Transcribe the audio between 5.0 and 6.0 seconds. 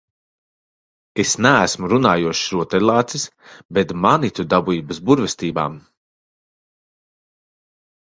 burvestībām.